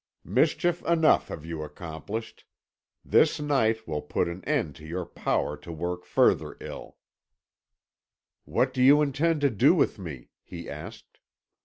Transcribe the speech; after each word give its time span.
Mischief 0.25 0.83
enough 0.87 1.27
have 1.27 1.45
you 1.45 1.61
accomplished 1.61 2.45
this 3.05 3.39
night 3.39 3.87
will 3.87 4.01
put 4.01 4.27
an 4.27 4.43
end 4.45 4.73
to 4.77 4.83
your 4.87 5.05
power 5.05 5.55
to 5.57 5.71
work 5.71 6.05
further 6.05 6.57
ill.' 6.59 6.97
"'What 8.45 8.73
do 8.73 8.81
you 8.81 9.03
intend 9.03 9.41
to 9.41 9.51
do 9.51 9.75
with 9.75 9.99
me?' 9.99 10.31
he 10.43 10.67
asked. 10.67 11.19